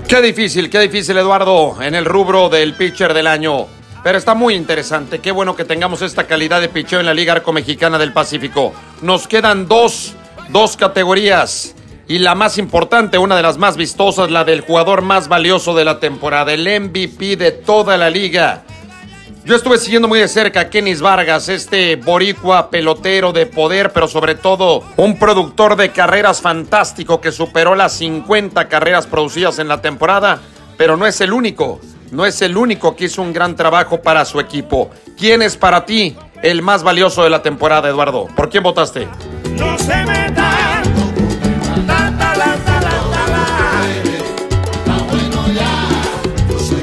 Qué 0.08 0.22
difícil, 0.22 0.70
qué 0.70 0.79
difícil, 0.81 1.17
Eduardo, 1.17 1.81
en 1.81 1.96
el 1.96 2.05
rubro 2.05 2.50
del 2.50 2.75
pitcher 2.75 3.15
del 3.15 3.25
año. 3.25 3.81
Pero 4.03 4.17
está 4.17 4.34
muy 4.34 4.55
interesante. 4.55 5.20
Qué 5.20 5.31
bueno 5.31 5.55
que 5.55 5.63
tengamos 5.63 6.01
esta 6.01 6.25
calidad 6.25 6.60
de 6.60 6.70
pitcher 6.70 7.00
en 7.00 7.05
la 7.05 7.13
Liga 7.13 7.34
Arco 7.34 7.53
Mexicana 7.53 8.00
del 8.00 8.13
Pacífico. 8.13 8.74
Nos 9.01 9.27
quedan 9.27 9.67
dos, 9.67 10.15
dos 10.50 10.75
categorías. 10.75 11.75
Y 12.08 12.17
la 12.17 12.34
más 12.34 12.58
importante, 12.58 13.20
una 13.20 13.36
de 13.36 13.43
las 13.43 13.58
más 13.58 13.77
vistosas, 13.77 14.31
la 14.31 14.43
del 14.43 14.62
jugador 14.62 15.01
más 15.01 15.27
valioso 15.27 15.75
de 15.75 15.86
la 15.86 16.00
temporada, 16.00 16.51
el 16.51 16.67
MVP 16.67 17.38
de 17.38 17.51
toda 17.51 17.96
la 17.96 18.10
liga. 18.10 18.63
Yo 19.46 19.55
estuve 19.55 19.77
siguiendo 19.77 20.08
muy 20.08 20.20
de 20.20 20.27
cerca 20.27 20.62
a 20.62 20.70
Kenis 20.70 21.01
Vargas, 21.01 21.48
este 21.48 21.96
boricua 21.96 22.70
pelotero 22.70 23.31
de 23.31 23.46
poder, 23.46 23.91
pero 23.93 24.08
sobre 24.08 24.36
todo 24.36 24.84
un 24.98 25.17
productor 25.17 25.75
de 25.75 25.91
carreras 25.91 26.41
fantástico 26.41 27.22
que 27.22 27.31
superó 27.31 27.75
las 27.75 27.93
50 27.93 28.67
carreras 28.67 29.08
producidas 29.08 29.58
en 29.60 29.67
la 29.67 29.81
temporada, 29.81 30.41
pero 30.77 30.98
no 30.98 31.08
es 31.08 31.22
el 31.22 31.34
único, 31.34 31.79
no 32.12 32.25
es 32.25 32.41
el 32.41 32.58
único 32.58 32.96
que 32.96 33.06
hizo 33.06 33.22
un 33.22 33.34
gran 33.34 33.56
trabajo 33.56 34.01
para 34.01 34.24
su 34.25 34.39
equipo. 34.39 34.91
¿Quién 35.18 35.41
es 35.41 35.58
para 35.58 35.86
ti 35.86 36.15
el 36.44 36.62
más 36.62 36.84
valioso 36.84 37.24
de 37.24 37.30
la 37.30 37.41
temporada, 37.41 37.89
Eduardo? 37.89 38.27
¿Por 38.36 38.50
quién 38.50 38.63
votaste? 38.63 39.08
No 39.58 39.77
se 39.80 39.96
meta. 40.06 40.51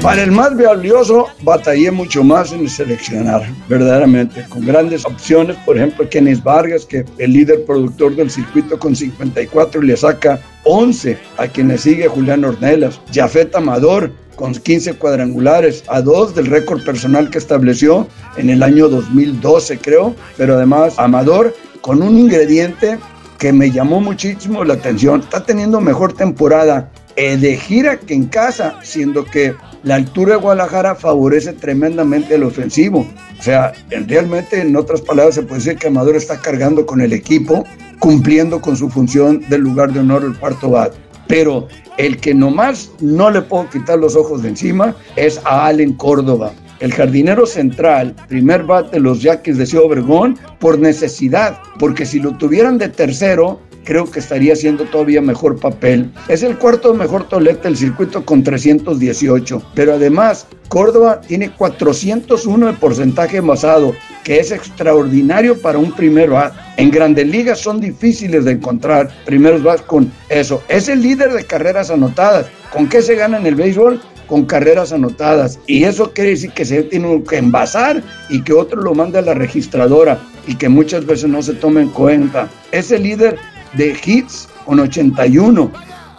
Para 0.01 0.23
el 0.23 0.31
más 0.31 0.55
valioso, 0.55 1.27
batallé 1.41 1.91
mucho 1.91 2.23
más 2.23 2.53
en 2.53 2.69
seleccionar, 2.69 3.41
verdaderamente, 3.67 4.45
con 4.47 4.65
grandes 4.65 5.05
opciones. 5.05 5.57
Por 5.65 5.75
ejemplo, 5.75 6.07
Kenis 6.09 6.41
Vargas, 6.41 6.85
que 6.85 7.03
el 7.17 7.33
líder 7.33 7.65
productor 7.65 8.15
del 8.15 8.31
circuito 8.31 8.79
con 8.79 8.95
54 8.95 9.81
le 9.81 9.97
saca 9.97 10.39
11 10.69 11.17
a 11.37 11.47
quien 11.47 11.69
le 11.69 11.77
sigue 11.77 12.07
Julián 12.07 12.45
Ornelas. 12.45 13.01
Jafet 13.11 13.55
Amador, 13.55 14.11
con 14.35 14.53
15 14.53 14.93
cuadrangulares, 14.93 15.83
a 15.87 16.01
dos 16.01 16.35
del 16.35 16.45
récord 16.45 16.83
personal 16.85 17.29
que 17.29 17.39
estableció 17.39 18.07
en 18.37 18.51
el 18.51 18.61
año 18.61 18.87
2012, 18.87 19.79
creo. 19.79 20.15
Pero 20.37 20.55
además, 20.55 20.93
Amador, 20.97 21.55
con 21.81 22.03
un 22.03 22.17
ingrediente 22.17 22.99
que 23.39 23.51
me 23.51 23.71
llamó 23.71 23.99
muchísimo 23.99 24.63
la 24.63 24.75
atención, 24.75 25.21
está 25.21 25.43
teniendo 25.43 25.81
mejor 25.81 26.13
temporada 26.13 26.91
de 27.15 27.57
gira 27.57 27.97
que 27.97 28.13
en 28.13 28.27
casa, 28.27 28.79
siendo 28.81 29.25
que 29.25 29.53
la 29.83 29.95
altura 29.95 30.35
de 30.35 30.41
Guadalajara 30.41 30.95
favorece 30.95 31.51
tremendamente 31.51 32.35
el 32.35 32.43
ofensivo. 32.43 33.05
O 33.37 33.43
sea, 33.43 33.73
realmente, 33.89 34.61
en 34.61 34.75
otras 34.75 35.01
palabras, 35.01 35.35
se 35.35 35.43
puede 35.43 35.61
decir 35.61 35.77
que 35.77 35.87
Amador 35.87 36.15
está 36.15 36.39
cargando 36.39 36.85
con 36.85 37.01
el 37.01 37.11
equipo, 37.11 37.65
cumpliendo 37.99 38.61
con 38.61 38.75
su 38.75 38.89
función 38.89 39.41
del 39.49 39.61
lugar 39.61 39.93
de 39.93 39.99
honor 39.99 40.23
el 40.23 40.37
cuarto 40.37 40.69
bat. 40.69 40.93
Pero 41.27 41.67
el 41.97 42.17
que 42.17 42.33
nomás 42.33 42.91
no 43.01 43.29
le 43.29 43.41
puedo 43.41 43.69
quitar 43.69 43.99
los 43.99 44.15
ojos 44.15 44.41
de 44.41 44.49
encima 44.49 44.95
es 45.15 45.39
a 45.45 45.67
Allen 45.67 45.93
Córdoba. 45.93 46.51
El 46.79 46.93
jardinero 46.93 47.45
central, 47.45 48.15
primer 48.29 48.63
bat 48.63 48.89
de 48.91 49.01
los 49.01 49.21
Yaquis 49.21 49.57
de 49.57 49.65
Ciudad 49.65 49.85
Obregón, 49.85 50.39
por 50.59 50.79
necesidad, 50.79 51.59
porque 51.77 52.05
si 52.05 52.19
lo 52.19 52.35
tuvieran 52.37 52.77
de 52.77 52.87
tercero, 52.87 53.59
creo 53.89 54.05
que 54.05 54.19
estaría 54.19 54.53
haciendo 54.53 54.85
todavía 54.85 55.19
mejor 55.19 55.59
papel. 55.59 56.11
Es 56.27 56.43
el 56.43 56.59
cuarto 56.59 56.93
mejor 56.93 57.27
tolete 57.27 57.63
del 57.63 57.75
circuito 57.75 58.23
con 58.23 58.43
318, 58.43 59.63
pero 59.73 59.95
además 59.95 60.45
Córdoba 60.67 61.21
tiene 61.21 61.49
401 61.49 62.67
de 62.67 62.73
porcentaje 62.73 63.37
envasado, 63.37 63.95
que 64.23 64.39
es 64.39 64.51
extraordinario 64.51 65.59
para 65.59 65.79
un 65.79 65.91
primer 65.91 66.29
bat. 66.29 66.53
En 66.77 66.91
grandes 66.91 67.25
ligas 67.25 67.61
son 67.61 67.81
difíciles 67.81 68.45
de 68.45 68.51
encontrar 68.51 69.09
primeros 69.25 69.63
bats 69.63 69.81
con 69.81 70.11
eso. 70.29 70.61
Es 70.69 70.87
el 70.87 71.01
líder 71.01 71.33
de 71.33 71.45
carreras 71.45 71.89
anotadas. 71.89 72.45
¿Con 72.71 72.87
qué 72.87 73.01
se 73.01 73.15
gana 73.15 73.39
en 73.39 73.47
el 73.47 73.55
béisbol? 73.55 73.99
con 74.27 74.45
carreras 74.45 74.93
anotadas. 74.93 75.59
Y 75.65 75.85
eso 75.85 76.13
quiere 76.13 76.29
decir 76.29 76.51
que 76.51 76.63
se 76.63 76.83
tiene 76.83 77.23
que 77.27 77.37
envasar 77.37 78.03
y 78.29 78.43
que 78.43 78.53
otro 78.53 78.79
lo 78.79 78.93
manda 78.93 79.17
a 79.17 79.23
la 79.23 79.33
registradora 79.33 80.19
y 80.45 80.53
que 80.53 80.69
muchas 80.69 81.03
veces 81.07 81.31
no 81.31 81.41
se 81.41 81.55
toma 81.55 81.81
en 81.81 81.89
cuenta. 81.89 82.47
Es 82.71 82.91
el 82.91 83.01
líder 83.01 83.39
de 83.73 83.97
hits 84.03 84.47
con 84.65 84.79
81. 84.79 85.71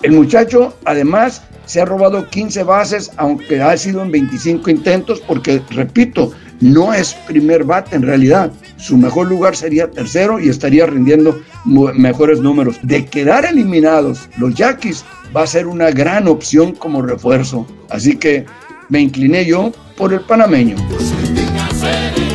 El 0.03 0.13
muchacho 0.13 0.75
además 0.85 1.43
se 1.67 1.81
ha 1.81 1.85
robado 1.85 2.29
15 2.29 2.65
bases, 2.65 3.13
aunque 3.17 3.63
ha 3.63 3.77
sido 3.77 4.03
en 4.03 4.11
25 4.11 4.71
intentos, 4.71 5.21
porque, 5.21 5.63
repito, 5.71 6.33
no 6.61 6.93
es 6.93 7.15
primer 7.27 7.65
bate 7.65 7.97
en 7.97 8.03
realidad. 8.03 8.51
Su 8.77 8.97
mejor 8.97 9.29
lugar 9.29 9.55
sería 9.55 9.91
tercero 9.91 10.41
y 10.41 10.49
estaría 10.49 10.87
rindiendo 10.87 11.41
mejores 11.65 12.41
números. 12.41 12.79
De 12.83 13.07
quedar 13.07 13.45
eliminados, 13.45 14.29
los 14.39 14.55
Yaquis 14.55 15.05
va 15.37 15.43
a 15.43 15.47
ser 15.47 15.67
una 15.67 15.91
gran 15.91 16.27
opción 16.29 16.73
como 16.73 17.03
refuerzo. 17.03 17.67
Así 17.89 18.17
que 18.17 18.47
me 18.89 19.01
incliné 19.01 19.45
yo 19.45 19.73
por 19.97 20.13
el 20.13 20.21
panameño. 20.23 20.77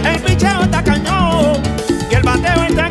El 0.06 0.16
está 0.64 0.84
cañón 0.84 1.62
y 2.10 2.16
el 2.16 2.24
bateo 2.24 2.64
está 2.64 2.90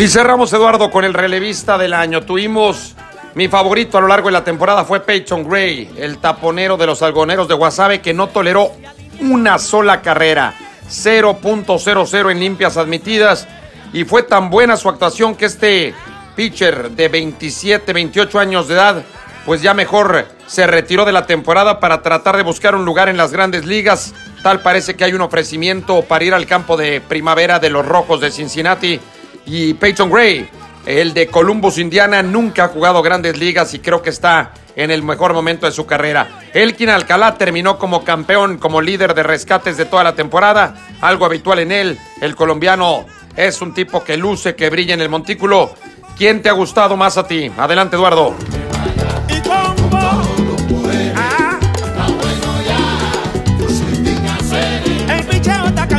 y 0.00 0.08
cerramos, 0.08 0.50
Eduardo, 0.54 0.90
con 0.90 1.04
el 1.04 1.12
relevista 1.12 1.76
del 1.76 1.92
año. 1.92 2.22
Tuvimos 2.22 2.94
mi 3.34 3.48
favorito 3.48 3.98
a 3.98 4.00
lo 4.00 4.08
largo 4.08 4.28
de 4.28 4.32
la 4.32 4.42
temporada 4.42 4.82
fue 4.84 5.00
Peyton 5.00 5.46
Gray, 5.46 5.90
el 5.98 6.16
taponero 6.16 6.78
de 6.78 6.86
los 6.86 7.02
algoneros 7.02 7.48
de 7.48 7.54
Guasave, 7.54 8.00
que 8.00 8.14
no 8.14 8.28
toleró 8.28 8.72
una 9.20 9.58
sola 9.58 10.00
carrera. 10.00 10.54
0.00 10.88 12.30
en 12.30 12.40
limpias 12.40 12.78
admitidas. 12.78 13.46
Y 13.92 14.04
fue 14.04 14.22
tan 14.22 14.48
buena 14.48 14.78
su 14.78 14.88
actuación 14.88 15.34
que 15.34 15.44
este 15.44 15.92
pitcher 16.34 16.92
de 16.92 17.08
27, 17.08 17.92
28 17.92 18.38
años 18.38 18.68
de 18.68 18.74
edad, 18.76 19.02
pues 19.44 19.60
ya 19.60 19.74
mejor 19.74 20.28
se 20.46 20.66
retiró 20.66 21.04
de 21.04 21.12
la 21.12 21.26
temporada 21.26 21.78
para 21.78 22.00
tratar 22.00 22.38
de 22.38 22.42
buscar 22.42 22.74
un 22.74 22.86
lugar 22.86 23.10
en 23.10 23.18
las 23.18 23.32
grandes 23.32 23.66
ligas. 23.66 24.14
Tal 24.42 24.62
parece 24.62 24.96
que 24.96 25.04
hay 25.04 25.12
un 25.12 25.20
ofrecimiento 25.20 26.00
para 26.02 26.24
ir 26.24 26.32
al 26.32 26.46
campo 26.46 26.78
de 26.78 27.02
primavera 27.02 27.58
de 27.58 27.68
los 27.68 27.84
Rojos 27.84 28.22
de 28.22 28.30
Cincinnati 28.30 28.98
y 29.46 29.74
Peyton 29.74 30.10
Gray, 30.10 30.48
el 30.86 31.12
de 31.12 31.26
Columbus, 31.26 31.78
Indiana, 31.78 32.22
nunca 32.22 32.64
ha 32.64 32.68
jugado 32.68 33.02
grandes 33.02 33.38
ligas 33.38 33.74
y 33.74 33.80
creo 33.80 34.02
que 34.02 34.10
está 34.10 34.52
en 34.76 34.90
el 34.90 35.02
mejor 35.02 35.34
momento 35.34 35.66
de 35.66 35.72
su 35.72 35.86
carrera. 35.86 36.40
Elkin 36.54 36.88
Alcalá 36.88 37.36
terminó 37.36 37.78
como 37.78 38.02
campeón, 38.04 38.58
como 38.58 38.80
líder 38.80 39.14
de 39.14 39.22
rescates 39.22 39.76
de 39.76 39.84
toda 39.84 40.04
la 40.04 40.14
temporada, 40.14 40.74
algo 41.00 41.26
habitual 41.26 41.58
en 41.58 41.72
él. 41.72 41.98
El 42.20 42.34
colombiano 42.34 43.06
es 43.36 43.60
un 43.60 43.74
tipo 43.74 44.02
que 44.02 44.16
luce, 44.16 44.54
que 44.54 44.70
brilla 44.70 44.94
en 44.94 45.00
el 45.00 45.08
montículo. 45.08 45.74
¿Quién 46.16 46.42
te 46.42 46.48
ha 46.48 46.52
gustado 46.52 46.96
más 46.96 47.18
a 47.18 47.26
ti? 47.26 47.50
Adelante, 47.56 47.96
Eduardo. 47.96 48.34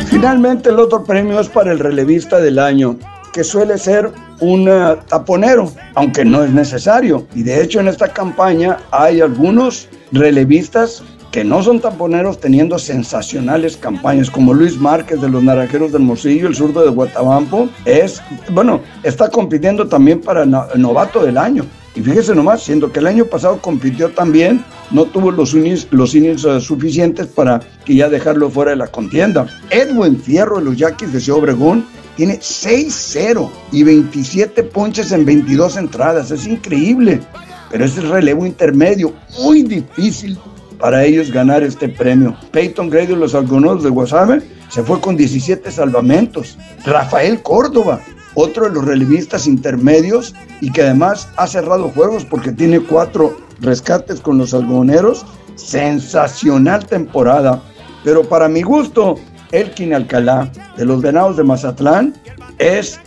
Finalmente 0.10 0.70
el 0.70 0.80
otro 0.80 1.04
premio 1.04 1.40
es 1.40 1.50
para 1.50 1.72
el 1.72 1.80
relevista 1.80 2.40
del 2.40 2.60
año 2.60 2.98
que 3.34 3.44
suele 3.44 3.78
ser 3.78 4.12
un 4.40 4.68
eh, 4.68 4.98
taponero, 5.08 5.72
aunque 5.96 6.26
no 6.26 6.44
es 6.44 6.52
necesario. 6.52 7.26
Y 7.34 7.44
de 7.44 7.62
hecho 7.62 7.80
en 7.80 7.88
esta 7.88 8.08
campaña 8.08 8.78
hay 8.92 9.22
algunos 9.22 9.88
relevistas 10.12 11.04
que 11.32 11.44
no 11.46 11.64
son 11.64 11.80
taponeros 11.80 12.40
teniendo 12.40 12.78
sensacionales 12.78 13.78
campañas, 13.78 14.30
como 14.30 14.54
Luis 14.54 14.78
Márquez 14.78 15.22
de 15.22 15.30
los 15.30 15.42
Naranjeros 15.42 15.94
del 15.94 16.02
Morcillo, 16.02 16.48
el 16.48 16.56
zurdo 16.56 16.84
de 16.84 16.90
Guatabampo, 16.90 17.70
es, 17.86 18.22
bueno, 18.52 18.82
está 19.04 19.30
compitiendo 19.30 19.88
también 19.88 20.20
para 20.20 20.46
novato 20.46 21.24
del 21.24 21.38
año. 21.38 21.66
Y 21.96 22.02
fíjese 22.02 22.36
nomás, 22.36 22.64
siendo 22.64 22.92
que 22.92 23.00
el 23.00 23.08
año 23.08 23.26
pasado 23.26 23.60
compitió 23.60 24.10
también, 24.10 24.64
no 24.92 25.06
tuvo 25.06 25.32
los 25.32 25.54
innings, 25.54 25.88
los 25.92 26.16
eh, 26.16 26.60
suficientes 26.60 27.28
para 27.28 27.62
que 27.86 27.96
ya 27.96 28.10
dejarlo 28.10 28.50
fuera 28.50 28.72
de 28.72 28.78
la 28.78 28.88
contienda. 28.88 29.48
Edwin 29.70 30.22
Fierro 30.22 30.60
de 30.60 30.66
los 30.66 30.78
Yaquis 30.78 31.12
de 31.12 31.20
Ciudad 31.20 31.40
Obregón 31.40 31.86
tiene 32.22 32.38
6-0 32.38 33.50
y 33.72 33.82
27 33.82 34.62
ponches 34.62 35.12
en 35.12 35.26
22 35.26 35.76
entradas. 35.76 36.30
Es 36.30 36.46
increíble, 36.46 37.20
pero 37.72 37.84
es 37.84 37.98
el 37.98 38.12
relevo 38.12 38.46
intermedio, 38.46 39.12
muy 39.42 39.64
difícil 39.64 40.38
para 40.78 41.04
ellos 41.04 41.32
ganar 41.32 41.64
este 41.64 41.90
premio. 41.90 42.38
Peyton 42.52 42.92
Gray 42.92 43.08
de 43.08 43.16
los 43.16 43.34
Algonones 43.34 43.84
de 43.84 43.90
Guasave 43.90 44.44
se 44.70 44.84
fue 44.84 45.02
con 45.02 45.18
17 45.18 45.72
salvamentos. 45.72 46.60
Rafael 46.86 47.42
Córdoba, 47.42 48.00
otro 48.36 48.66
de 48.66 48.76
los 48.76 48.86
relevistas 48.86 49.48
intermedios 49.48 50.36
y 50.62 50.72
que 50.72 50.84
además 50.84 51.28
ha 51.38 51.48
cerrado 51.48 51.90
juegos 51.90 52.24
porque 52.24 52.52
tiene 52.52 52.82
cuatro 52.82 53.36
rescates 53.62 54.22
con 54.22 54.38
los 54.38 54.54
algodoneros. 54.54 55.26
Sensacional 55.56 56.86
temporada. 56.86 57.64
Pero 58.04 58.22
para 58.22 58.48
mi 58.48 58.62
gusto, 58.62 59.16
Elkin 59.52 59.94
Alcalá 59.94 60.50
de 60.78 60.86
los 60.86 61.02
Venados 61.02 61.38
de 61.38 61.44
Mazatlán 61.44 62.14
es 62.58 63.00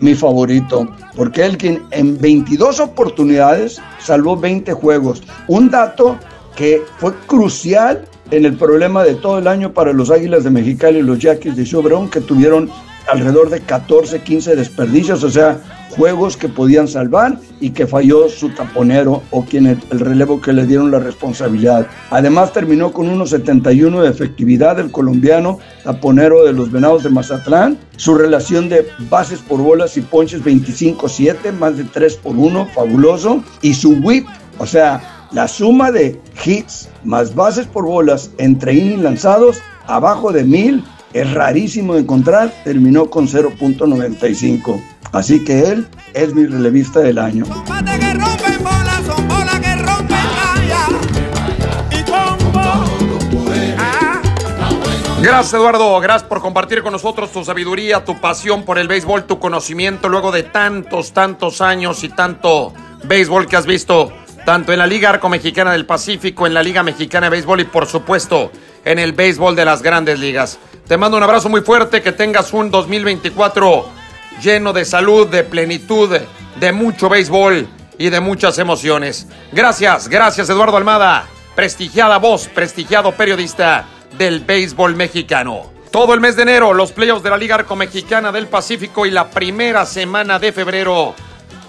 mi 0.00 0.14
favorito, 0.14 0.88
porque 1.16 1.44
Elkin 1.44 1.82
en 1.90 2.18
22 2.20 2.80
oportunidades 2.80 3.80
salvó 3.98 4.36
20 4.36 4.72
juegos. 4.72 5.22
Un 5.48 5.70
dato 5.70 6.18
que 6.56 6.82
fue 6.98 7.14
crucial 7.26 8.04
en 8.30 8.44
el 8.44 8.56
problema 8.56 9.04
de 9.04 9.14
todo 9.14 9.38
el 9.38 9.48
año 9.48 9.72
para 9.72 9.92
los 9.92 10.10
Águilas 10.10 10.44
de 10.44 10.50
Mexicali 10.50 10.98
y 10.98 11.02
los 11.02 11.18
Yaquis 11.18 11.56
de 11.56 11.66
Sobrón, 11.66 12.10
que 12.10 12.20
tuvieron 12.20 12.70
alrededor 13.06 13.50
de 13.50 13.60
14, 13.60 14.22
15 14.22 14.56
desperdicios, 14.56 15.22
o 15.24 15.30
sea, 15.30 15.58
juegos 15.96 16.36
que 16.36 16.48
podían 16.48 16.88
salvar 16.88 17.38
y 17.60 17.70
que 17.70 17.86
falló 17.86 18.28
su 18.28 18.50
taponero 18.50 19.22
o 19.30 19.44
quien 19.44 19.66
el, 19.66 19.80
relevo 19.90 20.40
que 20.40 20.52
le 20.52 20.66
dieron 20.66 20.90
la 20.90 20.98
responsabilidad. 20.98 21.86
Además 22.10 22.52
terminó 22.52 22.92
con 22.92 23.06
1.71 23.06 24.02
de 24.02 24.08
efectividad 24.08 24.78
el 24.80 24.90
colombiano 24.90 25.58
taponero 25.84 26.44
de 26.44 26.52
los 26.52 26.70
Venados 26.70 27.04
de 27.04 27.10
Mazatlán. 27.10 27.78
Su 27.96 28.14
relación 28.14 28.68
de 28.68 28.86
bases 29.10 29.40
por 29.40 29.60
bolas 29.60 29.96
y 29.96 30.00
ponches 30.00 30.42
25-7, 30.42 31.52
más 31.52 31.76
de 31.76 31.84
3 31.84 32.16
por 32.16 32.36
1, 32.36 32.66
fabuloso. 32.74 33.42
Y 33.62 33.74
su 33.74 33.92
whip, 34.02 34.26
o 34.58 34.66
sea, 34.66 35.28
la 35.30 35.48
suma 35.48 35.90
de 35.90 36.20
hits 36.44 36.88
más 37.04 37.34
bases 37.34 37.66
por 37.66 37.84
bolas 37.84 38.30
entre 38.38 38.74
innings 38.74 39.02
lanzados 39.02 39.58
abajo 39.86 40.32
de 40.32 40.44
mil 40.44 40.84
es 41.14 41.32
rarísimo 41.32 41.94
de 41.94 42.00
encontrar, 42.00 42.52
terminó 42.64 43.08
con 43.08 43.28
0.95. 43.28 44.82
Así 45.12 45.44
que 45.44 45.68
él 45.68 45.86
es 46.12 46.34
mi 46.34 46.44
relevista 46.44 47.00
del 47.00 47.18
año. 47.18 47.44
Gracias 55.22 55.54
Eduardo, 55.54 56.00
gracias 56.00 56.28
por 56.28 56.40
compartir 56.40 56.82
con 56.82 56.92
nosotros 56.92 57.32
tu 57.32 57.42
sabiduría, 57.44 58.04
tu 58.04 58.20
pasión 58.20 58.64
por 58.64 58.78
el 58.78 58.88
béisbol, 58.88 59.24
tu 59.24 59.38
conocimiento 59.38 60.10
luego 60.10 60.32
de 60.32 60.42
tantos, 60.42 61.12
tantos 61.12 61.62
años 61.62 62.04
y 62.04 62.10
tanto 62.10 62.74
béisbol 63.04 63.46
que 63.46 63.56
has 63.56 63.64
visto 63.64 64.12
tanto 64.44 64.72
en 64.72 64.78
la 64.78 64.86
Liga 64.86 65.08
Arco 65.08 65.30
Mexicana 65.30 65.72
del 65.72 65.86
Pacífico, 65.86 66.46
en 66.46 66.52
la 66.52 66.62
Liga 66.62 66.82
Mexicana 66.82 67.26
de 67.26 67.30
Béisbol 67.30 67.60
y 67.60 67.64
por 67.64 67.86
supuesto 67.86 68.50
en 68.84 68.98
el 68.98 69.12
béisbol 69.12 69.56
de 69.56 69.64
las 69.64 69.80
grandes 69.80 70.18
ligas. 70.18 70.58
Te 70.86 70.96
mando 70.96 71.16
un 71.16 71.22
abrazo 71.22 71.48
muy 71.48 71.62
fuerte, 71.62 72.02
que 72.02 72.12
tengas 72.12 72.52
un 72.52 72.70
2024 72.70 73.88
lleno 74.42 74.72
de 74.72 74.84
salud, 74.84 75.26
de 75.26 75.44
plenitud, 75.44 76.18
de 76.56 76.72
mucho 76.72 77.08
béisbol 77.08 77.66
y 77.98 78.10
de 78.10 78.20
muchas 78.20 78.58
emociones. 78.58 79.26
Gracias, 79.52 80.08
gracias 80.08 80.50
Eduardo 80.50 80.76
Almada, 80.76 81.26
prestigiada 81.54 82.18
voz, 82.18 82.48
prestigiado 82.48 83.12
periodista 83.12 83.86
del 84.18 84.40
béisbol 84.40 84.94
mexicano. 84.94 85.72
Todo 85.90 86.12
el 86.12 86.20
mes 86.20 86.36
de 86.36 86.42
enero, 86.42 86.74
los 86.74 86.92
playoffs 86.92 87.22
de 87.22 87.30
la 87.30 87.36
Liga 87.36 87.54
Arco 87.54 87.76
Mexicana 87.76 88.32
del 88.32 88.48
Pacífico 88.48 89.06
y 89.06 89.10
la 89.10 89.30
primera 89.30 89.86
semana 89.86 90.38
de 90.38 90.52
febrero 90.52 91.14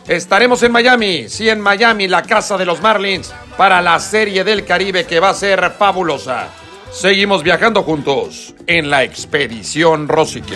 Estaremos 0.07 0.61
en 0.61 0.71
Miami, 0.71 1.29
sí, 1.29 1.49
en 1.49 1.59
Miami, 1.59 2.07
la 2.07 2.21
casa 2.21 2.57
de 2.59 2.65
los 2.65 2.79
Marlins, 2.79 3.33
para 3.57 3.81
la 3.81 3.99
Serie 3.99 4.43
del 4.43 4.63
Caribe 4.63 5.05
que 5.05 5.19
va 5.19 5.29
a 5.29 5.33
ser 5.33 5.71
fabulosa. 5.71 6.49
Seguimos 6.91 7.43
viajando 7.43 7.83
juntos 7.83 8.53
en 8.67 8.89
la 8.89 9.03
expedición 9.03 10.07
Rosique. 10.07 10.55